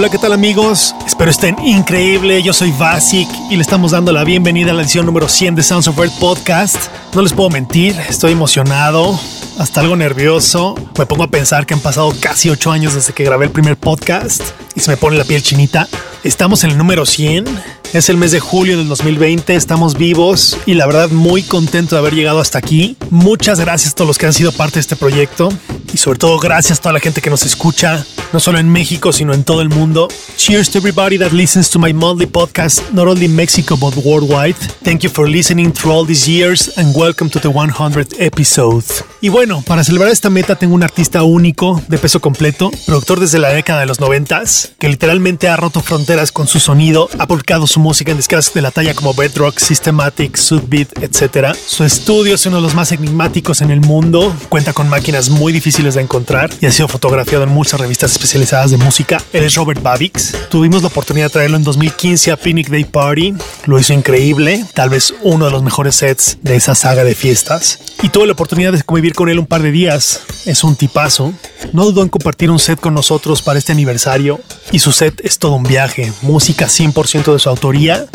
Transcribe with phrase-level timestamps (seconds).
[0.00, 0.94] Hola, ¿qué tal amigos?
[1.06, 2.42] Espero estén increíble.
[2.42, 5.62] Yo soy Basic y le estamos dando la bienvenida a la edición número 100 de
[5.62, 6.76] Sounds of Earth Podcast.
[7.14, 9.20] No les puedo mentir, estoy emocionado,
[9.58, 10.74] hasta algo nervioso.
[10.96, 13.76] Me pongo a pensar que han pasado casi 8 años desde que grabé el primer
[13.76, 14.42] podcast
[14.74, 15.86] y se me pone la piel chinita.
[16.24, 17.44] Estamos en el número 100.
[17.92, 21.98] Es el mes de julio del 2020, estamos vivos y la verdad muy contento de
[21.98, 22.96] haber llegado hasta aquí.
[23.10, 25.50] Muchas gracias a todos los que han sido parte de este proyecto
[25.92, 29.12] y sobre todo gracias a toda la gente que nos escucha, no solo en México,
[29.12, 30.08] sino en todo el mundo.
[30.36, 34.56] Cheers to everybody that listens to my monthly podcast, not only in Mexico but worldwide.
[34.82, 38.84] Thank you for listening through all these years and welcome to the 100th episode.
[39.20, 43.38] Y bueno, para celebrar esta meta tengo un artista único, de peso completo, productor desde
[43.38, 44.42] la década de los 90,
[44.78, 48.62] que literalmente ha roto fronteras con su sonido, ha publicado su música en discos de
[48.62, 51.54] la talla como Bedrock, Systematic, Sudbeat, etc.
[51.66, 55.52] Su estudio es uno de los más enigmáticos en el mundo, cuenta con máquinas muy
[55.52, 59.22] difíciles de encontrar y ha sido fotografiado en muchas revistas especializadas de música.
[59.32, 60.36] Él es Robert Babix.
[60.50, 63.34] Tuvimos la oportunidad de traerlo en 2015 a Phoenix Day Party.
[63.64, 67.78] Lo hizo increíble, tal vez uno de los mejores sets de esa saga de fiestas.
[68.02, 70.20] Y tuve la oportunidad de convivir con él un par de días.
[70.44, 71.32] Es un tipazo.
[71.72, 74.38] No dudó en compartir un set con nosotros para este aniversario
[74.72, 76.12] y su set es todo un viaje.
[76.20, 78.06] Música 100% de su autoría.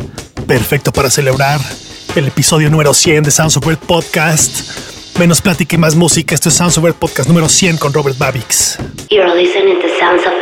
[0.45, 1.59] Perfecto para celebrar
[2.15, 4.94] el episodio número 100 de Sounds of Earth Podcast.
[5.17, 6.35] Menos plática y más música.
[6.35, 8.77] Esto es Sounds of Earth Podcast número 100 con Robert Babix.
[9.09, 10.34] You're listening to Sounds of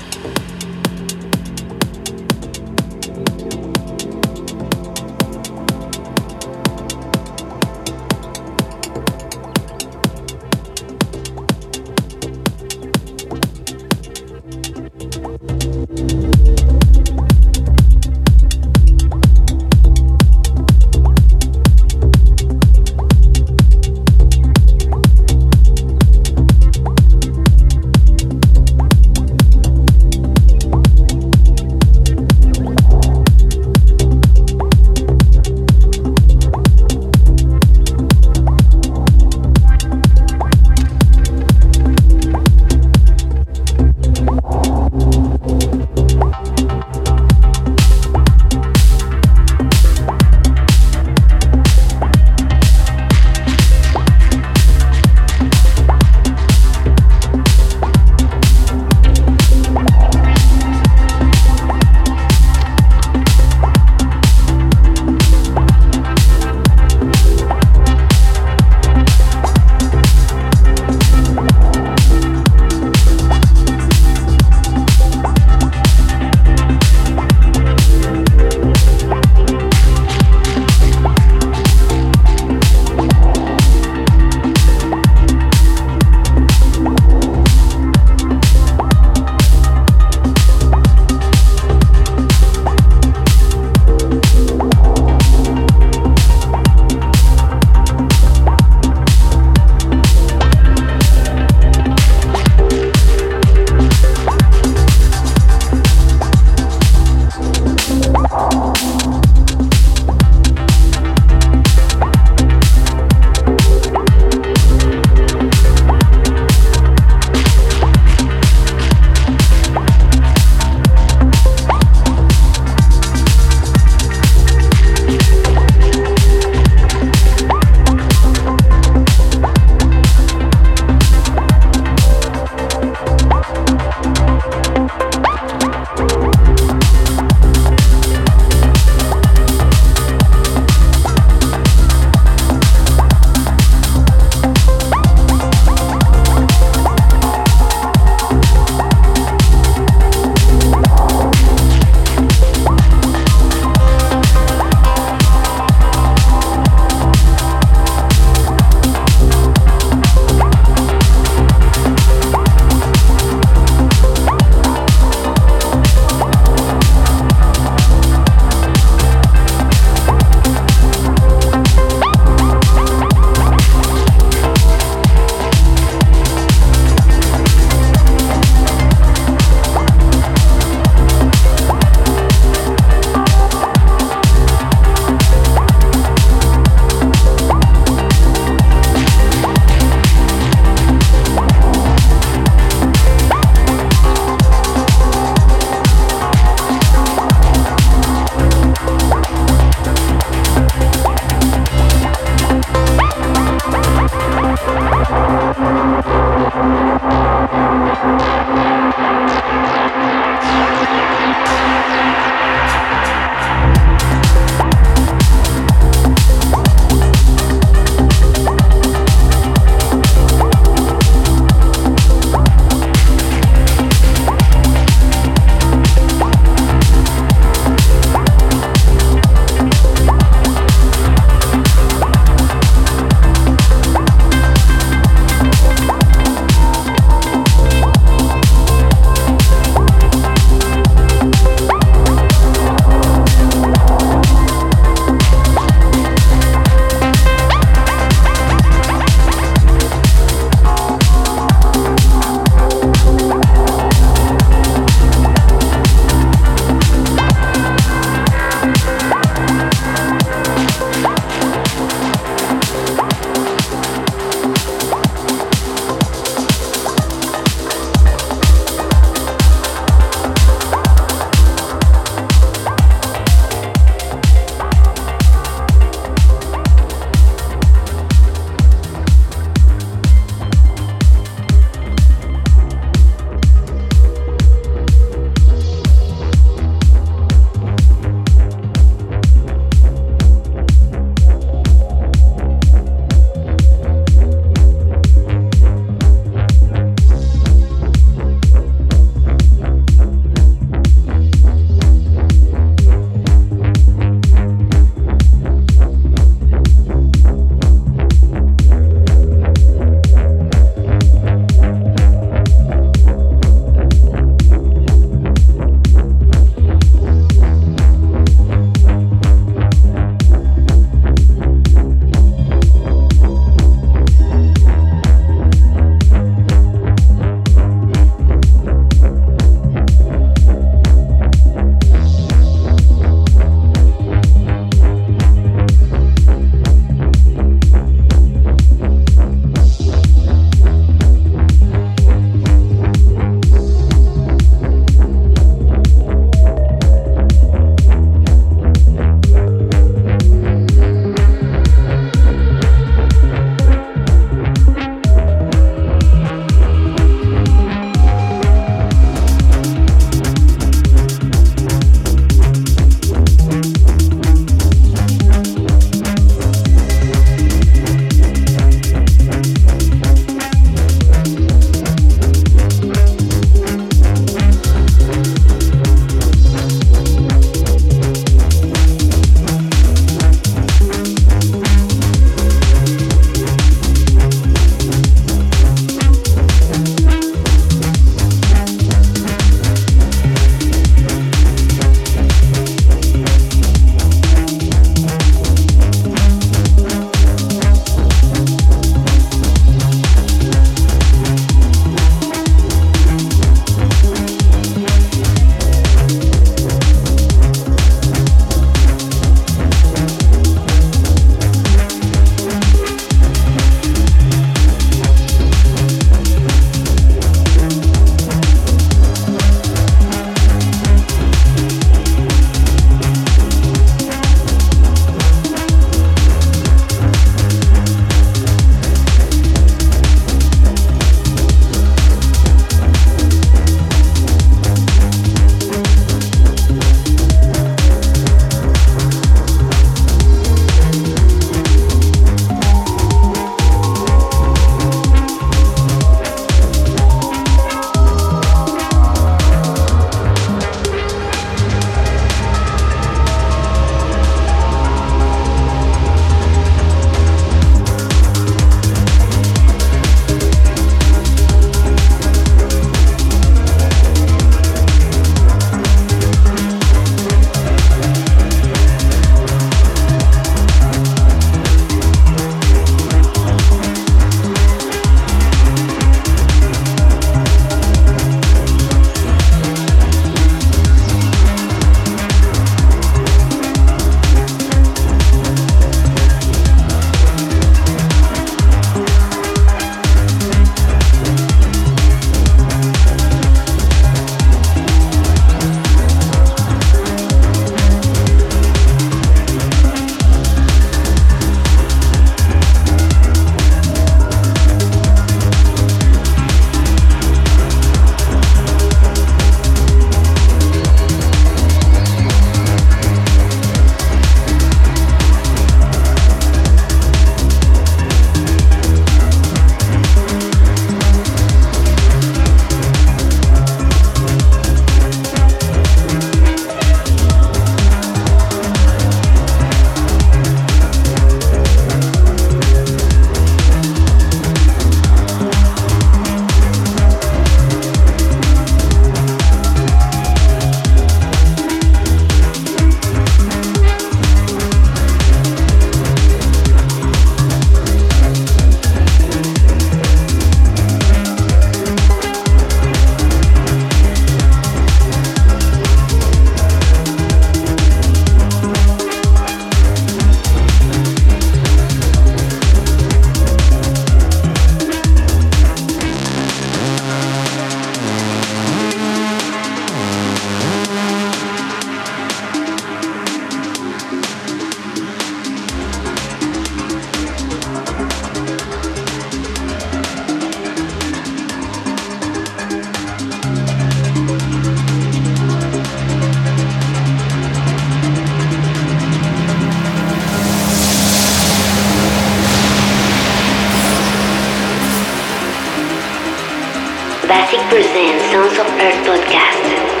[597.51, 600.00] Classic presents Sons of Earth podcast.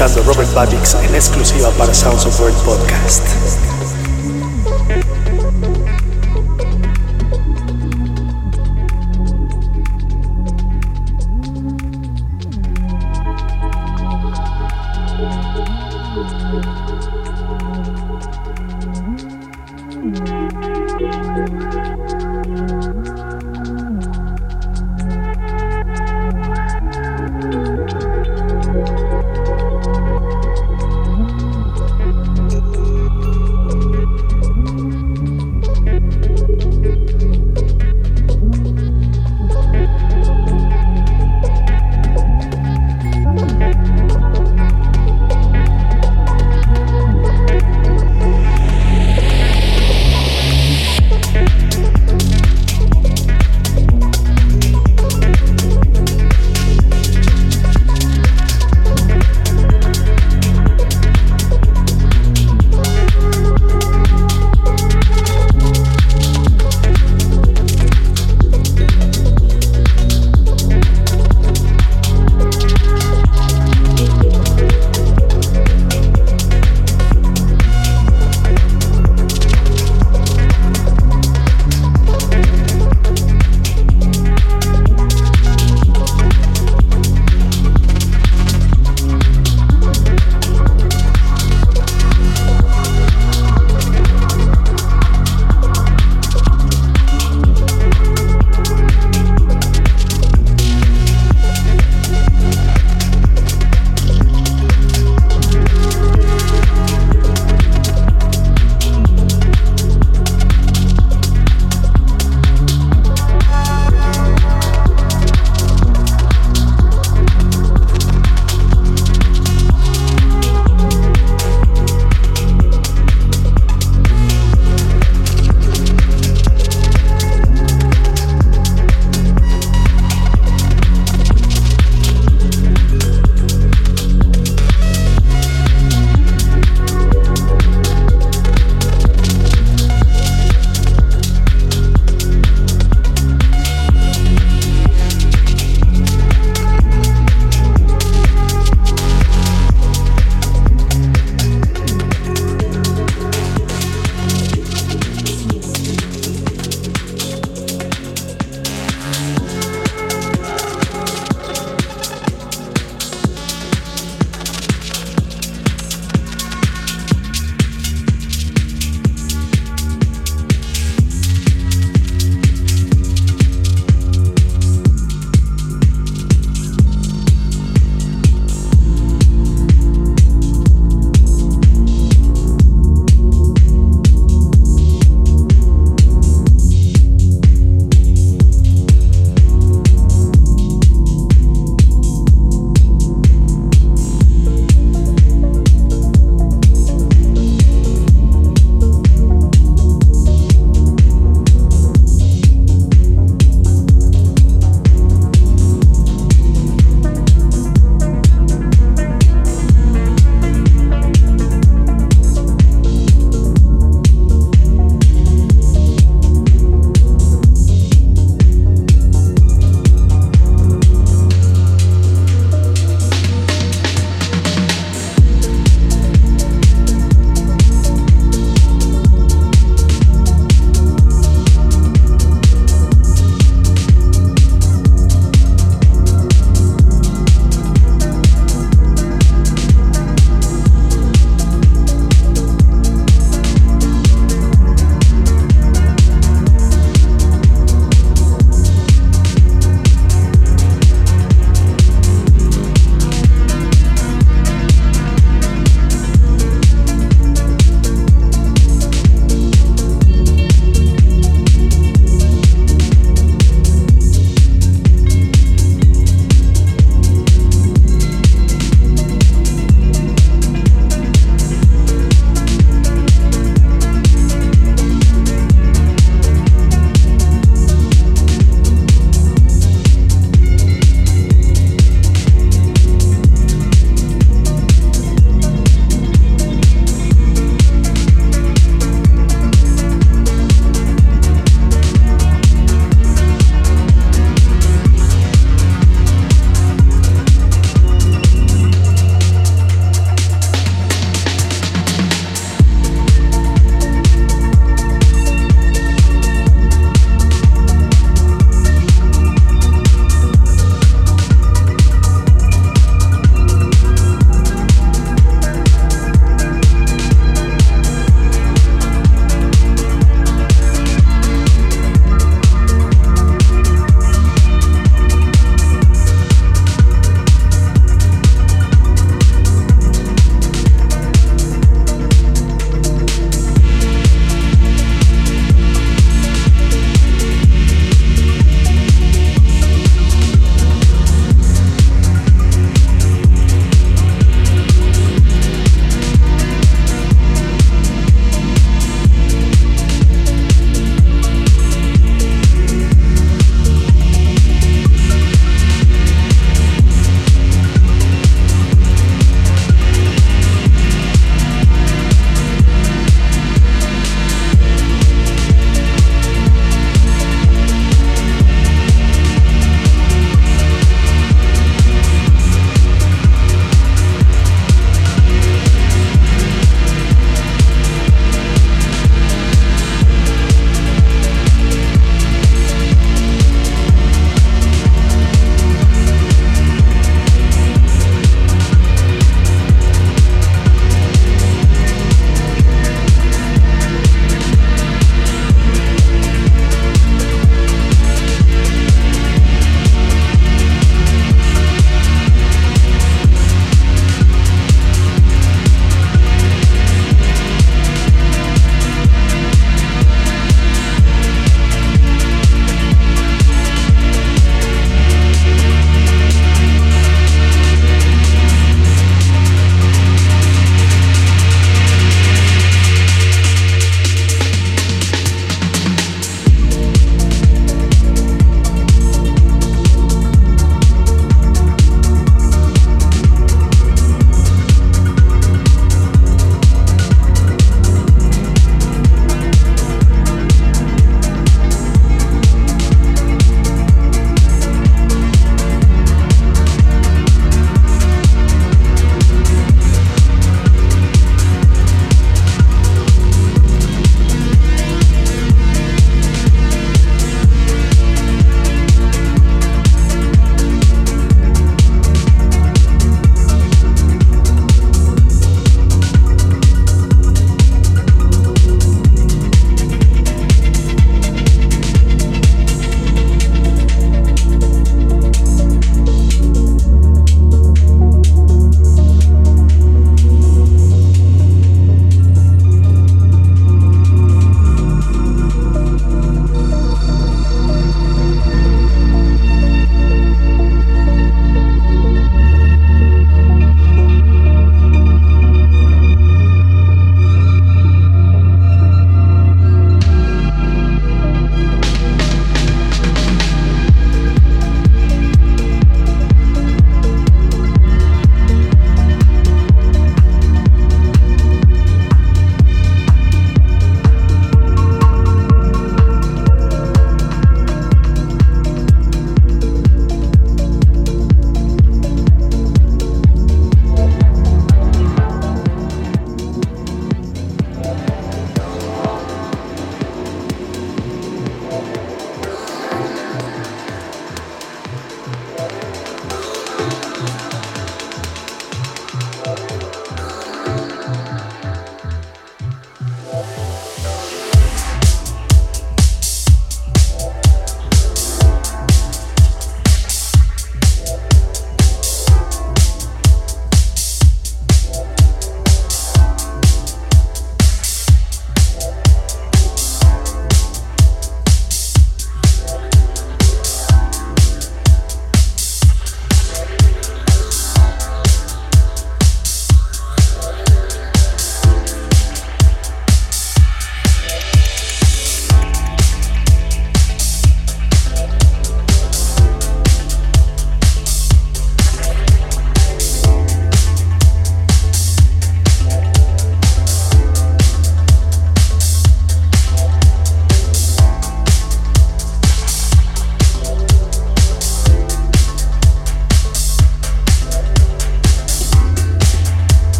[0.00, 3.69] Escuchando Robert Babix en exclusiva para Sounds of Word Podcast.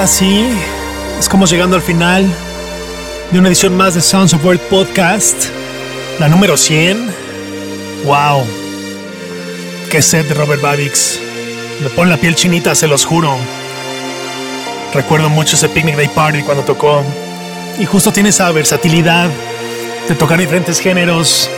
[0.00, 0.46] Así
[1.18, 2.26] es como llegando al final
[3.30, 5.36] de una edición más de Sounds of Earth Podcast,
[6.18, 7.10] la número 100.
[8.06, 8.46] ¡Wow!
[9.90, 11.20] ¡Qué set de Robert Babix!
[11.82, 13.36] Me pone la piel chinita, se los juro.
[14.94, 17.02] Recuerdo mucho ese Picnic Day Party cuando tocó.
[17.78, 19.28] Y justo tiene esa versatilidad
[20.08, 21.50] de tocar diferentes géneros,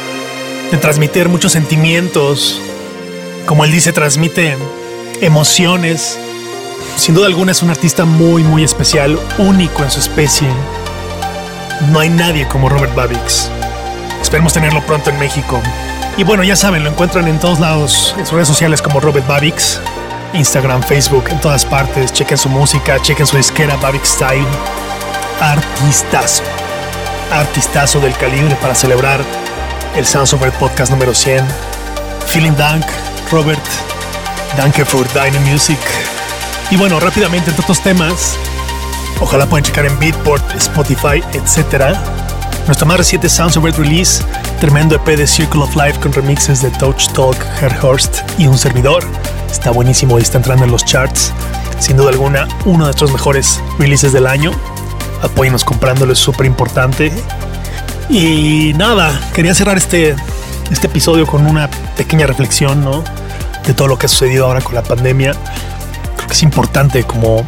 [0.72, 2.60] de transmitir muchos sentimientos.
[3.46, 4.56] Como él dice, transmite
[5.20, 6.18] emociones
[6.96, 10.48] sin duda alguna es un artista muy, muy especial, único en su especie.
[11.90, 13.50] No hay nadie como Robert Babix.
[14.20, 15.60] Esperemos tenerlo pronto en México.
[16.16, 19.26] Y bueno, ya saben, lo encuentran en todos lados, en sus redes sociales como Robert
[19.26, 19.80] Babix,
[20.34, 22.12] Instagram, Facebook, en todas partes.
[22.12, 24.46] Chequen su música, chequen su disquera Babix Style.
[25.40, 26.42] Artistazo.
[27.32, 29.20] Artistazo del calibre para celebrar
[29.96, 31.44] el Sounds Earth Podcast número 100.
[32.26, 32.84] Feeling Dank,
[33.30, 33.62] Robert.
[34.56, 35.78] Danke für deine Music.
[36.72, 38.34] Y bueno, rápidamente entre otros temas,
[39.20, 41.94] ojalá pueden checar en Beatport, Spotify, etc.
[42.64, 44.24] Nuestro más reciente Sounds of Earth release,
[44.58, 49.04] tremendo EP de Circle of Life con remixes de Touch Talk, Herhorst y un servidor.
[49.50, 51.34] Está buenísimo y está entrando en los charts.
[51.78, 54.50] Sin duda alguna, uno de nuestros mejores releases del año.
[55.20, 57.12] Apóyenos comprándolo, es súper importante.
[58.08, 60.16] Y nada, quería cerrar este,
[60.70, 61.68] este episodio con una
[61.98, 63.04] pequeña reflexión, ¿no?
[63.66, 65.34] De todo lo que ha sucedido ahora con la pandemia
[66.30, 67.44] es importante como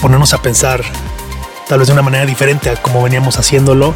[0.00, 0.82] ponernos a pensar
[1.68, 3.94] tal vez de una manera diferente a como veníamos haciéndolo.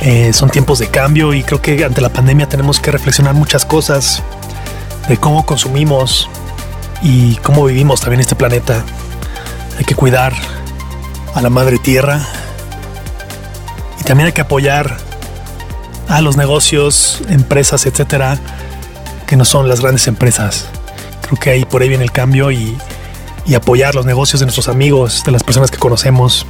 [0.00, 3.64] Eh, son tiempos de cambio y creo que ante la pandemia tenemos que reflexionar muchas
[3.64, 4.22] cosas
[5.08, 6.28] de cómo consumimos
[7.02, 8.84] y cómo vivimos también este planeta.
[9.78, 10.34] Hay que cuidar
[11.34, 12.20] a la madre tierra
[14.00, 14.96] y también hay que apoyar
[16.08, 18.38] a los negocios, empresas, etcétera,
[19.26, 20.68] que no son las grandes empresas.
[21.24, 22.76] Creo que ahí por ahí viene el cambio y,
[23.56, 26.46] apoyar los negocios de nuestros amigos, de las personas que conocemos,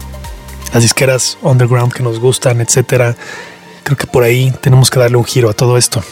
[0.73, 3.17] las disqueras underground que nos gustan, etcétera.
[3.85, 6.03] Creo que por ahí tenemos que darle un giro a todo esto.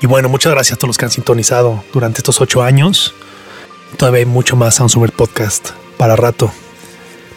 [0.00, 3.14] Y bueno, muchas gracias a todos los que han sintonizado durante estos ocho años.
[3.96, 6.52] Todavía hay mucho más Sound Super Podcast para rato.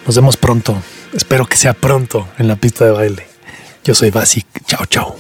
[0.06, 0.82] Nos vemos pronto.
[1.14, 3.28] Espero que sea pronto en la pista de baile.
[3.84, 4.46] Yo soy Basic.
[4.66, 5.16] Chao, chao.